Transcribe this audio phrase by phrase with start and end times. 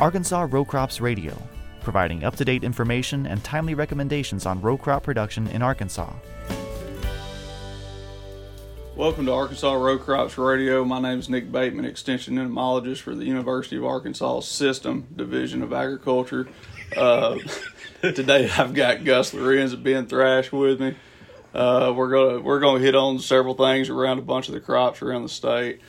[0.00, 1.40] Arkansas Row Crops Radio,
[1.82, 6.12] providing up to date information and timely recommendations on row crop production in Arkansas.
[8.96, 10.84] Welcome to Arkansas Row Crops Radio.
[10.84, 15.72] My name is Nick Bateman, Extension Entomologist for the University of Arkansas System Division of
[15.72, 16.48] Agriculture.
[16.96, 17.38] Uh,
[18.00, 20.96] today I've got Gus Lorenz of Ben Thrash with me.
[21.54, 25.02] Uh, we're gonna we're gonna hit on several things around a bunch of the crops
[25.02, 25.80] around the state.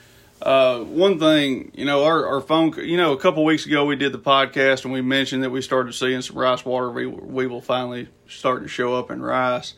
[0.42, 3.96] Uh, one thing, you know, our, our phone, you know, a couple weeks ago we
[3.96, 8.10] did the podcast and we mentioned that we started seeing some rice water weevils finally
[8.28, 9.74] starting to show up in rice.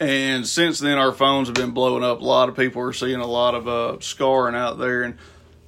[0.00, 2.22] And since then, our phones have been blowing up.
[2.22, 5.02] A lot of people are seeing a lot of uh, scarring out there.
[5.02, 5.18] And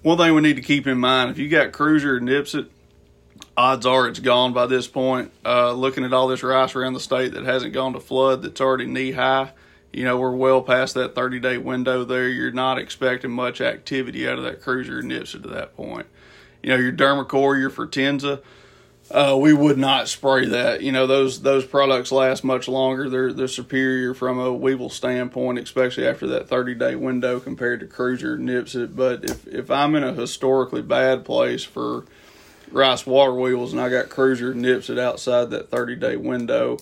[0.01, 2.69] one thing we need to keep in mind if you got Cruiser and Nipsit,
[3.57, 5.33] odds are it's gone by this point.
[5.45, 8.61] Uh, looking at all this rice around the state that hasn't gone to flood, that's
[8.63, 9.53] already knee high,
[9.93, 12.29] you know, we're well past that 30 day window there.
[12.29, 16.07] You're not expecting much activity out of that Cruiser and Nipsit to that point.
[16.63, 18.41] You know, your Dermacor, your Fortenza,
[19.11, 20.83] uh, we would not spray that.
[20.83, 23.11] You know, those those products last much longer.
[23.11, 27.87] They're they're superior from a weevil standpoint, especially after that 30 day window compared to
[27.87, 28.97] Cruiser Nipsit.
[28.97, 32.05] But if if I'm in a historically bad place for
[32.71, 36.79] rice water weevils and I got Cruiser Nipsit outside that 30 day window,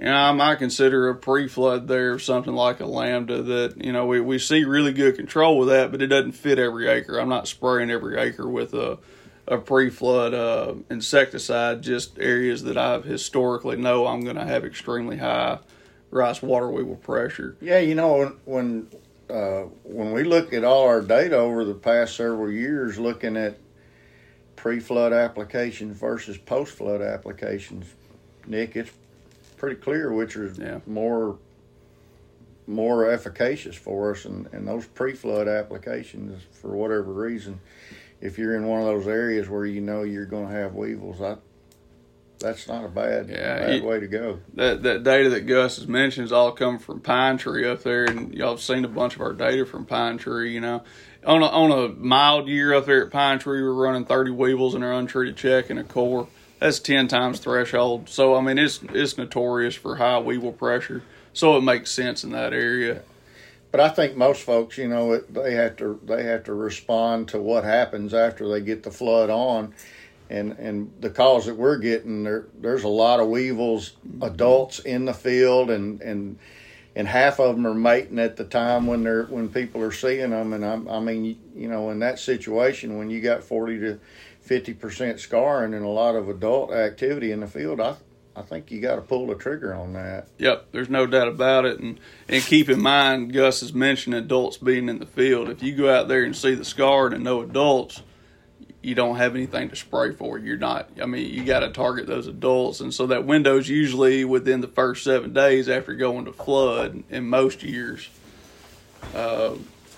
[0.00, 3.42] you know, I might consider a pre-flood there, something like a lambda.
[3.42, 6.58] That you know, we we see really good control with that, but it doesn't fit
[6.58, 7.18] every acre.
[7.18, 8.98] I'm not spraying every acre with a
[9.46, 11.82] a pre-flood uh, insecticide.
[11.82, 15.58] Just areas that I've historically know I'm going to have extremely high
[16.10, 17.58] rice water weevil pressure.
[17.60, 18.88] Yeah, you know when
[19.28, 23.58] uh, when we look at all our data over the past several years, looking at
[24.56, 27.84] pre-flood applications versus post-flood applications,
[28.46, 28.90] Nick, it's
[29.60, 30.80] pretty clear which is yeah.
[30.86, 31.38] more
[32.66, 37.60] more efficacious for us and, and those pre-flood applications for whatever reason
[38.20, 41.20] if you're in one of those areas where you know you're going to have weevils
[41.20, 41.36] I,
[42.40, 44.40] that's not a bad, yeah, bad it, way to go.
[44.54, 48.06] That that data that Gus has mentioned is all coming from Pine Tree up there,
[48.06, 50.54] and y'all have seen a bunch of our data from Pine Tree.
[50.54, 50.82] You know,
[51.24, 54.74] on a, on a mild year up there at Pine Tree, we're running 30 weevils
[54.74, 56.28] in our untreated check and a core
[56.60, 58.08] that's ten times threshold.
[58.08, 61.02] So I mean, it's it's notorious for high weevil pressure.
[61.32, 63.02] So it makes sense in that area.
[63.70, 67.28] But I think most folks, you know, it, they have to they have to respond
[67.28, 69.74] to what happens after they get the flood on,
[70.28, 73.92] and and the calls that we're getting there there's a lot of weevils,
[74.22, 76.38] adults in the field, and and
[76.96, 80.30] and half of them are mating at the time when they're when people are seeing
[80.30, 84.00] them, and I, I mean, you know, in that situation when you got forty to
[84.50, 87.96] 50% scarring and a lot of adult activity in the field, I
[88.34, 90.28] I think you got to pull the trigger on that.
[90.38, 91.80] Yep, there's no doubt about it.
[91.80, 95.48] And and keep in mind, Gus has mentioned adults being in the field.
[95.48, 98.02] If you go out there and see the scarred and no adults,
[98.82, 100.38] you don't have anything to spray for.
[100.38, 100.90] You're not.
[101.02, 104.68] I mean, you got to target those adults, and so that window's usually within the
[104.68, 108.08] first seven days after going to flood in most years.
[109.14, 109.54] Uh,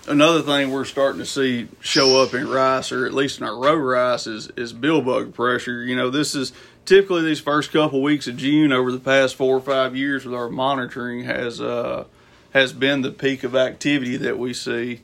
[0.07, 3.55] another thing we're starting to see show up in rice, or at least in our
[3.55, 5.83] row rice, is is bill bug pressure.
[5.83, 6.53] You know, this is
[6.85, 10.33] typically these first couple weeks of June over the past four or five years with
[10.33, 12.05] our monitoring has uh,
[12.53, 15.01] has been the peak of activity that we see.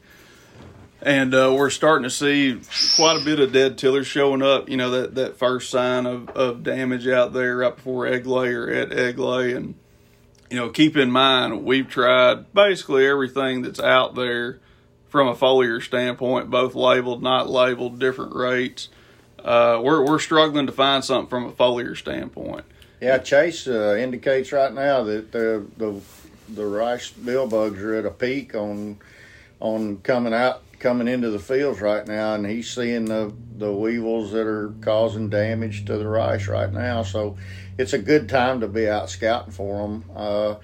[1.01, 2.59] And uh, we're starting to see
[2.97, 4.67] quite a bit of dead tillers showing up.
[4.67, 8.49] You know that, that first sign of, of damage out there right before egg lay
[8.49, 9.75] or at egg lay, and
[10.49, 14.59] you know keep in mind we've tried basically everything that's out there
[15.09, 18.89] from a foliar standpoint, both labeled, not labeled, different rates.
[19.43, 22.65] Uh, we're we're struggling to find something from a foliar standpoint.
[23.01, 26.01] Yeah, Chase uh, indicates right now that the the
[26.49, 28.97] the rice bill bugs are at a peak on
[29.59, 34.31] on coming out coming into the fields right now, and he's seeing the the weevils
[34.31, 37.03] that are causing damage to the rice right now.
[37.03, 37.37] So
[37.77, 40.05] it's a good time to be out scouting for them.
[40.15, 40.55] Uh,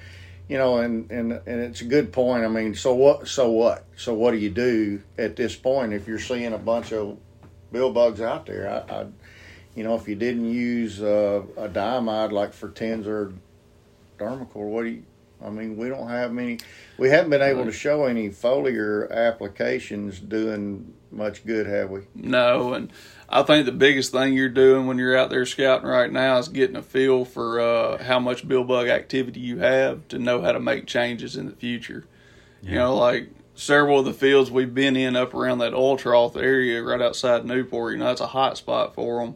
[0.48, 2.44] you know, and, and and it's a good point.
[2.44, 3.28] I mean, so what?
[3.28, 3.86] So what?
[3.96, 7.18] So what do you do at this point if you're seeing a bunch of
[7.72, 8.70] bill bugs out there?
[8.70, 9.06] I, I
[9.76, 13.34] you know, if you didn't use uh, a diamide like Fortenza or
[14.18, 15.04] Dermacor, what do you?
[15.46, 16.60] I mean, we don't have many.
[16.98, 22.02] We haven't been able to show any foliar applications doing much good, have we?
[22.16, 22.92] No, and
[23.30, 26.48] I think the biggest thing you're doing when you're out there scouting right now is
[26.48, 30.52] getting a feel for uh, how much bill bug activity you have to know how
[30.52, 32.06] to make changes in the future.
[32.62, 32.70] Yeah.
[32.70, 36.36] You know, like several of the fields we've been in up around that Oil Trough
[36.36, 39.36] area right outside Newport, you know, that's a hot spot for them.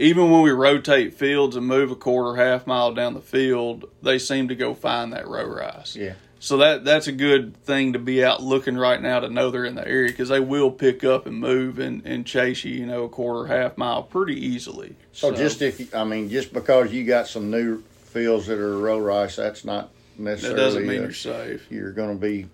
[0.00, 4.18] Even when we rotate fields and move a quarter, half mile down the field, they
[4.18, 5.94] seem to go find that row rice.
[5.94, 6.14] Yeah.
[6.38, 9.66] So that that's a good thing to be out looking right now to know they're
[9.66, 12.86] in the area because they will pick up and move and, and chase you, you
[12.86, 14.96] know, a quarter half mile pretty easily.
[15.12, 18.78] So, just if you, I mean, just because you got some new fields that are
[18.78, 21.70] row rice, that's not necessarily that doesn't mean uh, you're safe.
[21.70, 22.46] you're going to be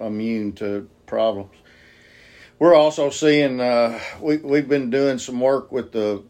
[0.00, 1.54] immune to problems.
[2.58, 6.24] We're also seeing uh, we we've been doing some work with the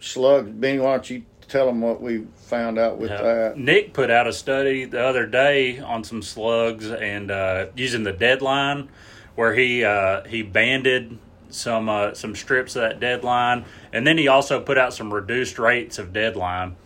[0.00, 0.50] slugs.
[0.50, 3.22] Benny, why don't you tell them what we found out with Yeah.
[3.22, 3.58] that?
[3.58, 8.12] Nick put out a study the other day on some slugs and uh, using the
[8.12, 8.88] deadline,
[9.34, 11.18] where he uh, he banded
[11.50, 15.58] some uh, some strips of that deadline, and then he also put out some reduced
[15.58, 16.76] rates of deadline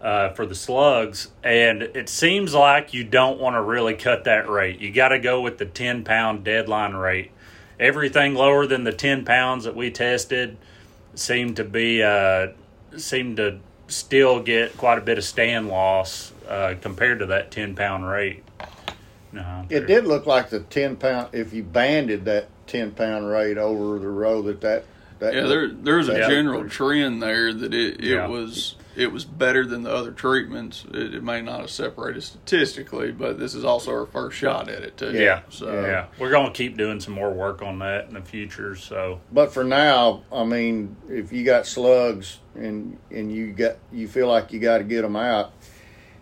[0.00, 1.30] uh, for the slugs.
[1.44, 4.80] And it seems like you don't want to really cut that rate.
[4.80, 7.32] You got to go with the ten pound deadline rate.
[7.78, 10.56] Everything lower than the ten pounds that we tested
[11.20, 12.48] seemed to be uh,
[12.96, 13.58] seemed to
[13.88, 18.42] still get quite a bit of stand loss uh, compared to that 10 pound rate.
[19.32, 21.28] No, It did look like the ten pound.
[21.32, 24.84] If you banded that ten pound rate over the row, that that,
[25.20, 28.26] that Yeah, there there's a general trend there that it, it Yeah.
[28.26, 30.84] was it was better than the other treatments.
[30.92, 34.82] It, it may not have separated statistically, but this is also our first shot at
[34.82, 35.12] it too.
[35.12, 38.20] Yeah, So yeah, we're going to keep doing some more work on that in the
[38.20, 38.74] future.
[38.76, 44.08] So But for now, I mean, if you got slugs and and you got you
[44.08, 45.52] feel like you got to get them out,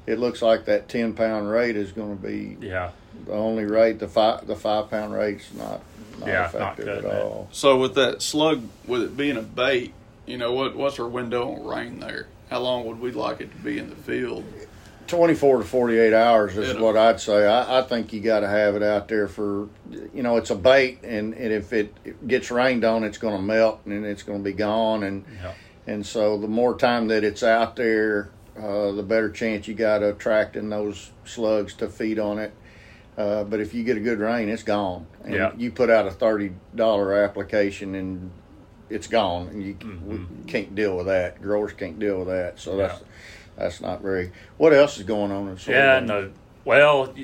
[0.07, 2.91] it looks like that ten pound rate is going to be yeah,
[3.25, 3.99] the only rate.
[3.99, 5.81] The five the five pound rate's not
[6.19, 7.23] not Yeah, not effective at cutting it.
[7.23, 7.49] all.
[7.53, 9.95] So with that slug, with it being a bait,
[10.27, 12.27] you know what what's our window on rain there?
[12.51, 14.45] How long would we like it to be in the field?
[15.07, 16.81] Twenty four to forty eight hours is Yeah.
[16.81, 17.47] what I'd say.
[17.47, 19.69] I, I think you got to have it out there for,
[20.13, 23.35] you know, it's a bait, and, and if it, it gets rained on, it's going
[23.37, 25.53] to melt and it's going to be gone, and yeah,
[25.87, 30.03] And so the more time that it's out there, uh, the better chance you got
[30.03, 32.53] of attracting those slugs to feed on it.
[33.17, 35.07] Uh, but if you get a good rain, it's gone.
[35.25, 35.53] And Yeah.
[35.57, 38.31] you put out a thirty dollar application and
[38.91, 40.47] it's gone, and you Mm-hmm.
[40.47, 41.41] can't deal with that.
[41.43, 42.59] Growers can't deal with that.
[42.59, 43.01] So that's
[43.57, 44.33] that's not very.
[44.57, 45.99] What else is going on in yeah.
[45.99, 46.31] And the,
[46.65, 47.15] well,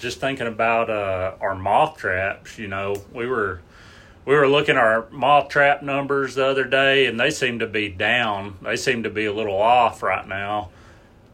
[0.00, 2.58] just thinking about uh, our moth traps.
[2.58, 3.60] You know, we were
[4.24, 7.66] we were looking at our moth trap numbers the other day, and they seem to
[7.66, 8.56] be down.
[8.62, 10.70] They seem to be a little off right now.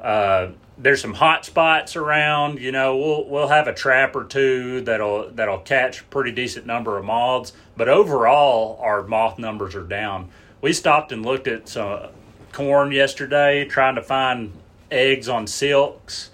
[0.00, 2.60] Uh, there's some hot spots around.
[2.60, 6.66] You know, we'll we'll have a trap or two that'll that'll catch a pretty decent
[6.66, 7.52] number of moths.
[7.76, 10.30] But overall, our moth numbers are down.
[10.60, 12.10] We stopped and looked at some
[12.52, 14.52] corn yesterday, trying to find
[14.90, 16.30] eggs on silks,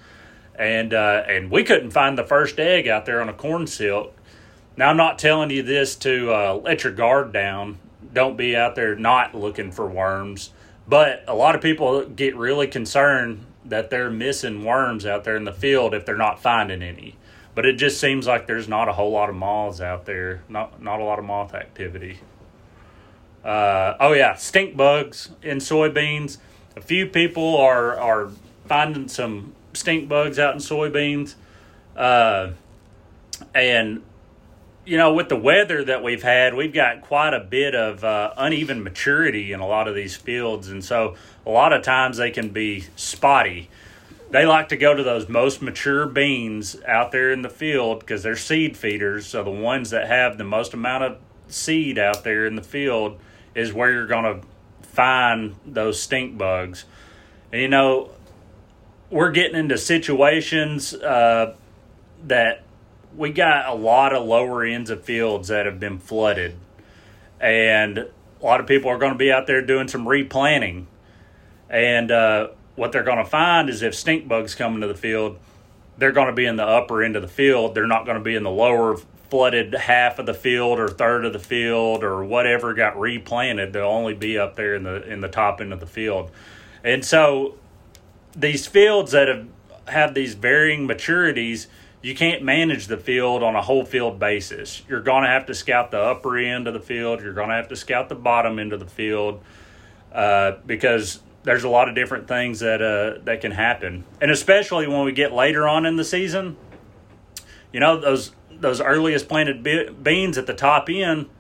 [0.54, 4.14] and uh, and we couldn't find the first egg out there on a corn silk.
[4.76, 7.78] Now, I'm not telling you this to uh, let your guard down.
[8.12, 10.50] Don't be out there not looking for worms.
[10.86, 15.44] But a lot of people get really concerned that they're missing worms out there in
[15.44, 17.16] the field if they're not finding any.
[17.54, 20.42] But it just seems like there's not a whole lot of moths out there.
[20.48, 22.18] Not not a lot of moth activity.
[23.44, 26.38] Uh, oh yeah, stink bugs in soybeans.
[26.76, 28.30] A few people are are
[28.66, 31.34] finding some stink bugs out in soybeans,
[31.96, 32.50] uh,
[33.54, 34.02] and
[34.84, 38.32] you know with the weather that we've had, we've got quite a bit of uh,
[38.36, 41.16] uneven maturity in a lot of these fields, and so
[41.46, 43.70] a lot of times they can be spotty.
[44.30, 48.22] They like to go to those most mature beans out there in the field because
[48.22, 49.26] they're seed feeders.
[49.26, 53.20] So the ones that have the most amount of seed out there in the field
[53.54, 54.46] is where you're going to
[54.88, 56.84] find those stink bugs.
[57.52, 58.10] And you know,
[59.08, 61.54] we're getting into situations uh,
[62.24, 62.63] that
[63.16, 66.56] we got a lot of lower ends of fields that have been flooded,
[67.40, 68.08] and a
[68.42, 70.86] lot of people are going to be out there doing some replanting.
[71.70, 75.38] And uh, what they're going to find is if stink bugs come into the field,
[75.96, 77.74] they're going to be in the upper end of the field.
[77.74, 78.98] They're not going to be in the lower
[79.30, 83.72] flooded half of the field or third of the field or whatever got replanted.
[83.72, 86.30] They'll only be up there in the in the top end of the field.
[86.82, 87.56] And so
[88.36, 89.48] these fields that have
[89.88, 91.66] have these varying maturities,
[92.04, 94.82] you can't manage the field on a whole field basis.
[94.86, 97.22] You're going to have to scout the upper end of the field.
[97.22, 99.42] You're going to have to scout the bottom end of the field
[100.12, 104.86] uh, because there's a lot of different things that uh, that can happen, and especially
[104.86, 106.58] when we get later on in the season.
[107.72, 111.30] You know those those earliest planted be- beans at the top end,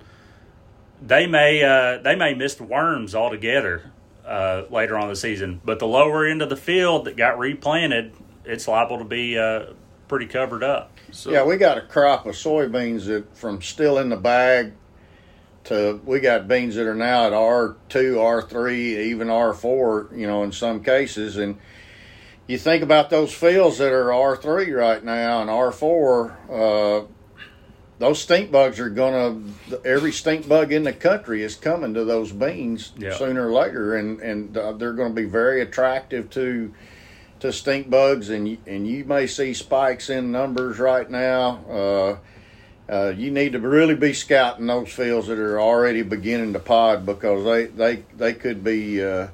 [1.02, 3.92] they may uh, they may miss the worms altogether
[4.26, 5.60] uh, later on the season.
[5.62, 8.14] But the lower end of the field that got replanted,
[8.46, 9.66] it's liable to be uh,
[10.08, 10.90] pretty covered up.
[11.12, 14.72] So yeah, we got a crop of soybeans that from still in the bag
[15.64, 20.08] to we got beans that are now at R two, R three, even R four.
[20.14, 21.58] You know, in some cases, and
[22.46, 26.36] you think about those fields that are R three right now and R four.
[26.50, 27.06] Uh,
[27.98, 29.40] those stink bugs are gonna.
[29.84, 33.14] Every stink bug in the country is coming to those beans Yeah.
[33.14, 36.74] sooner or later, and and uh, they're going to be very attractive to
[37.44, 41.62] to stink bugs, and and you may see spikes in numbers right now.
[41.68, 42.16] Uh,
[42.90, 47.04] uh, you need to really be scouting those fields that are already beginning to pod
[47.04, 49.02] because they they they could be.
[49.02, 49.28] Uh,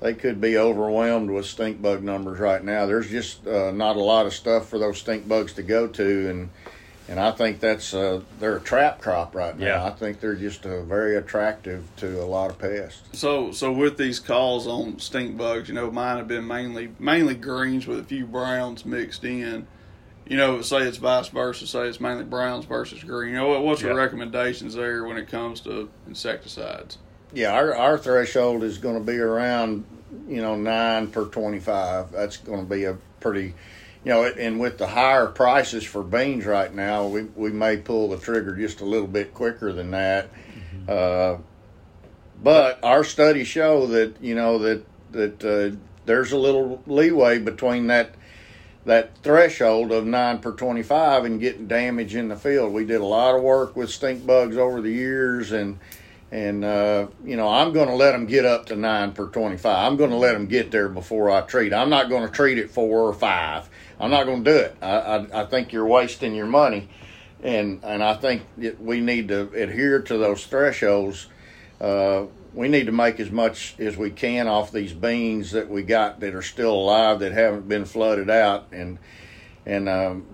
[0.00, 2.86] they could be overwhelmed with stink bug numbers right now.
[2.86, 6.30] There's just uh, not a lot of stuff for those stink bugs to go to,
[6.30, 6.50] and
[7.08, 9.66] and I think that's uh, they're a trap crop right now.
[9.66, 9.84] Yeah.
[9.86, 13.00] I think they're just uh, very attractive to a lot of pests.
[13.18, 17.34] So, so with these calls on stink bugs, you know, mine have been mainly mainly
[17.34, 19.66] greens with a few browns mixed in.
[20.26, 21.66] You know, say it's vice versa.
[21.66, 23.30] Say it's mainly browns versus green.
[23.30, 23.92] You know, what- what's Yeah.
[23.92, 26.98] recommendations there when it comes to insecticides?
[27.32, 29.84] Yeah, our our threshold is going to be around
[30.28, 32.12] you know nine per twenty five.
[32.12, 33.54] That's going to be a pretty
[34.04, 38.08] you know, and with the higher prices for beans right now, we we may pull
[38.08, 40.30] the trigger just a little bit quicker than that.
[40.88, 41.38] Uh,
[42.42, 45.76] but our studies show that you know that that uh,
[46.06, 48.14] there's a little leeway between that
[48.84, 52.72] that threshold of nine per 25 and getting damage in the field.
[52.72, 55.78] We did a lot of work with stink bugs over the years, and
[56.30, 59.66] and uh, you know I'm going to let them get up to nine per 25.
[59.66, 61.72] I'm going to let them get there before I treat.
[61.72, 63.68] I'm not going to treat at four or five.
[63.98, 64.76] I'm not going to do it.
[64.82, 66.88] I, I I think you're wasting your money,
[67.42, 71.28] and and I think that we need to adhere to those thresholds.
[71.80, 75.82] Uh, we need to make as much as we can off these beans that we
[75.82, 78.98] got that are still alive that haven't been flooded out and
[79.64, 80.26] and um,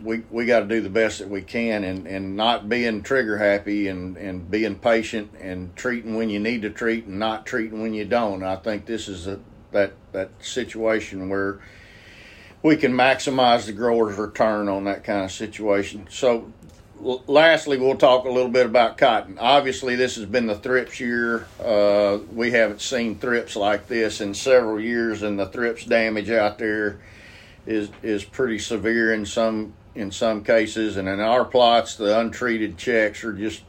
[0.00, 3.38] we we got to do the best that we can and, and not being trigger
[3.38, 7.82] happy and, and being patient and treating when you need to treat and not treating
[7.82, 8.42] when you don't.
[8.42, 9.40] I think this is a
[9.72, 11.60] that that situation where
[12.62, 16.06] we can maximize the grower's return on that kind of situation.
[16.10, 16.52] So
[17.02, 19.38] lastly, we'll talk a little bit about cotton.
[19.38, 21.46] Obviously, this has been the thrips year.
[21.62, 26.58] Uh, we haven't seen thrips like this in several years, and the thrips damage out
[26.58, 27.00] there
[27.66, 30.96] is is pretty severe in some in some cases.
[30.96, 33.62] And in our plots, the untreated checks are just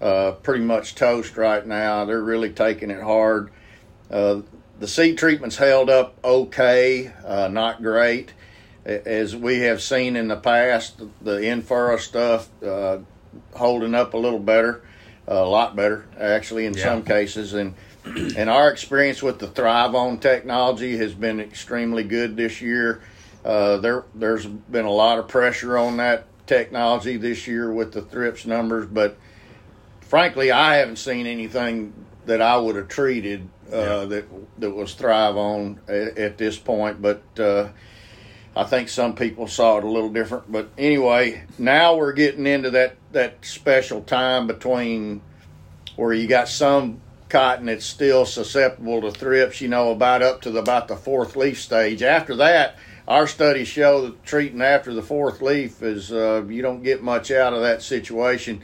[0.00, 2.04] uh, pretty much toast right now.
[2.04, 3.50] They're really taking it hard.
[4.10, 4.42] Uh,
[4.78, 8.32] the seed treatment's held up okay, uh, not great.
[8.86, 12.98] As we have seen in the past, the in-furrow stuff uh,
[13.54, 14.82] holding up a little better,
[15.28, 16.84] a lot better actually in Yeah.
[16.84, 17.52] some cases.
[17.52, 17.74] And
[18.36, 23.02] and our experience with the ThryvOn technology has been extremely good this year.
[23.44, 28.02] Uh, there there's been a lot of pressure on that technology this year with the
[28.02, 29.16] thrips numbers, but
[30.00, 31.92] frankly, I haven't seen anything
[32.26, 34.04] that I would have treated uh, Yeah.
[34.06, 34.24] that
[34.58, 37.00] that was ThryvOn at, at this point.
[37.00, 37.68] But uh,
[38.54, 40.50] I think some people saw it a little different.
[40.52, 45.22] But anyway, now we're getting into that that special time between
[45.96, 49.62] where you got some cotton that's still susceptible to thrips.
[49.62, 52.02] You know, about up to the, about the fourth leaf stage.
[52.02, 52.76] After that.
[53.10, 57.32] Our studies show that treating after the fourth leaf is uh, you don't get much
[57.32, 58.62] out of that situation.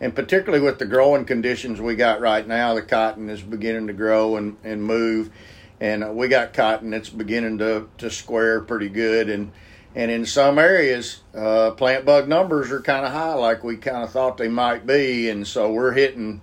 [0.00, 3.92] And particularly with the growing conditions we got right now, the cotton is beginning to
[3.92, 5.32] grow and, and move,
[5.80, 9.50] and uh, we got cotton that's beginning to, to square pretty good, and
[9.96, 14.04] and in some areas, uh, plant bug numbers are kind of high, like we kind
[14.04, 16.40] of thought they might be, and so we're hitting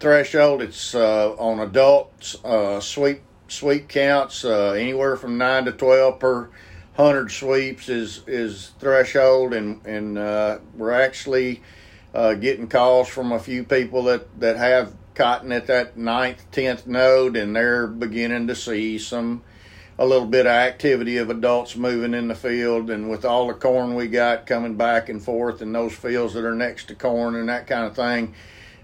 [0.00, 0.60] threshold.
[0.60, 6.50] It's uh, on adults uh, sweep sweep counts uh, anywhere from nine to twelve per
[6.96, 11.62] hundred sweeps is is threshold, and and uh, we're actually
[12.14, 16.86] uh, getting calls from a few people that, that have cotton at that ninth, tenth
[16.86, 19.42] node, and they're beginning to see some
[19.98, 22.90] a little bit of activity of adults moving in the field.
[22.90, 26.44] And with all the corn we got coming back and forth, and those fields that
[26.44, 28.34] are next to corn and that kind of thing,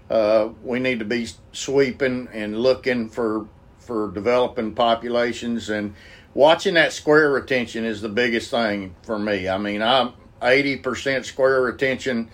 [0.09, 3.47] uh, we need to be sweeping and looking for
[3.79, 5.95] for developing populations and
[6.33, 9.47] watching that square retention is the biggest thing for me.
[9.47, 12.29] I mean, I'm 80% square retention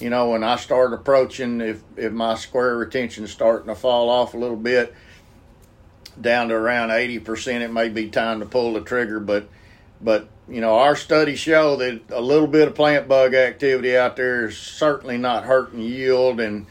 [0.00, 4.10] you know, when I start approaching, if if my square retention is starting to fall
[4.10, 4.94] off a little bit,
[6.20, 9.18] down to around eighty percent, it may be time to pull the trigger.
[9.18, 9.48] But
[10.00, 14.16] but you know, our studies show that a little bit of plant bug activity out
[14.16, 16.66] there is certainly not hurting yield, and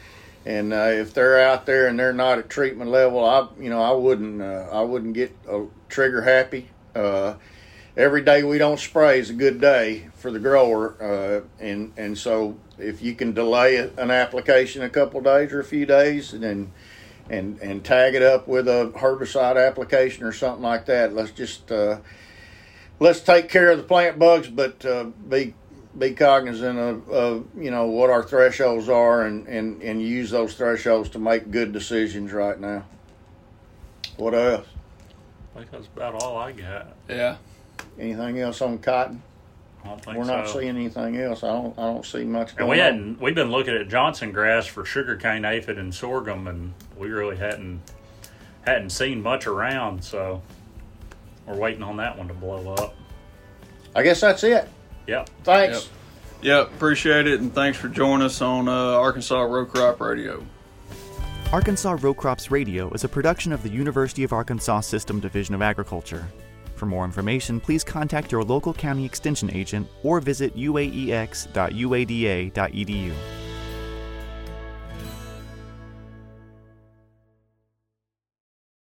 [0.48, 3.82] and uh, if they're out there and they're not at treatment level, I you know
[3.82, 6.70] I wouldn't uh, I wouldn't get a trigger happy.
[6.96, 7.34] Uh,
[7.98, 12.18] every day we don't spray is a good day for the grower, uh, and and
[12.18, 16.72] so if you can delay an application a couple days or a few days, and
[17.30, 21.70] and and tag it up with a herbicide application or something like that, let's just
[21.74, 21.98] uh,
[23.02, 25.56] let's take care of the plant bugs, but uh, be
[25.98, 30.54] be cognizant of, of you know what our thresholds are and, and, and use those
[30.54, 32.86] thresholds to make good decisions right now.
[34.18, 34.68] What else?
[35.56, 36.96] I think that's about all I got.
[37.10, 37.38] Yeah.
[38.00, 39.22] Anything else on cotton?
[39.84, 40.60] I don't think We're not so.
[40.60, 41.44] seeing anything else.
[41.44, 44.32] I don't I don't see much And going we hadn't we've been looking at Johnson
[44.32, 47.82] grass for sugarcane aphid and sorghum, and we really hadn't
[48.66, 50.04] hadn't seen much around.
[50.04, 50.42] So
[51.46, 52.96] we're waiting on that one to blow up.
[53.96, 54.70] I guess that's it.
[55.08, 55.30] Yep.
[55.44, 55.76] Thanks.
[55.76, 55.84] Yep.
[56.42, 56.68] Yep.
[56.76, 60.44] Appreciate it, and thanks for joining us on uh, Arkansas Row Crop Radio.
[61.52, 65.62] Arkansas Row Crops Radio is a production of the University of Arkansas System Division of
[65.62, 66.28] Agriculture.
[66.76, 73.14] For more information, please contact your local county extension agent or visit uaex.uada.edu.